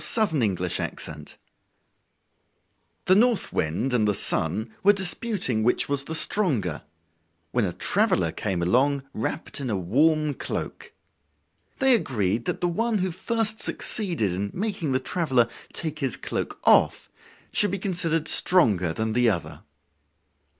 [0.01, 0.59] Orthographic
[0.99, 1.27] version
[3.05, 6.81] The North Wind and the Sun were disputing which was the stronger,
[7.51, 10.91] when a traveler came along wrapped in a warm cloak.
[11.77, 16.59] They agreed that the one who first succeeded in making the traveler take his cloak
[16.63, 17.11] off
[17.53, 19.61] should be considered stronger than the other.